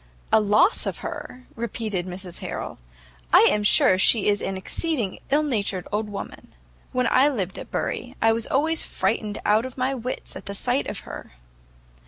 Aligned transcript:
"A 0.31 0.39
loss 0.39 0.87
of 0.87 1.01
her!" 1.05 1.43
repeated 1.55 2.07
Mrs 2.07 2.39
Harrel, 2.39 2.79
"I 3.31 3.41
am 3.51 3.61
sure 3.63 3.99
she 3.99 4.27
is 4.29 4.41
an 4.41 4.57
exceeding 4.57 5.19
ill 5.29 5.43
natured 5.43 5.87
old 5.91 6.09
woman. 6.09 6.55
When 6.91 7.05
I 7.07 7.29
lived 7.29 7.59
at 7.59 7.69
Bury, 7.69 8.15
I 8.19 8.33
was 8.33 8.47
always 8.47 8.83
frightened 8.83 9.37
out 9.45 9.63
of 9.63 9.77
my 9.77 9.93
wits 9.93 10.35
at 10.35 10.47
the 10.47 10.55
sight 10.55 10.87
of 10.87 11.01
her." 11.01 11.33